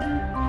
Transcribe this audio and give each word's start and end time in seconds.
Bye. 0.00 0.43